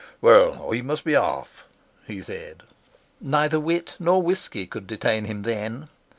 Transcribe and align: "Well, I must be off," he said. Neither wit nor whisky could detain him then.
"Well, 0.19 0.73
I 0.73 0.81
must 0.81 1.03
be 1.03 1.15
off," 1.15 1.67
he 2.07 2.23
said. 2.23 2.63
Neither 3.19 3.59
wit 3.59 3.97
nor 3.99 4.19
whisky 4.19 4.65
could 4.65 4.87
detain 4.87 5.25
him 5.25 5.43
then. 5.43 5.89